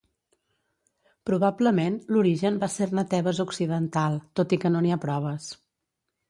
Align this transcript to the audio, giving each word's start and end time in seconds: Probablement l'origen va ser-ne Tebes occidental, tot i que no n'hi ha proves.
Probablement 1.29 1.99
l'origen 2.15 2.57
va 2.63 2.69
ser-ne 2.77 3.03
Tebes 3.13 3.43
occidental, 3.45 4.19
tot 4.41 4.57
i 4.59 4.61
que 4.65 4.73
no 4.75 4.83
n'hi 4.87 4.95
ha 4.97 4.99
proves. 5.07 5.53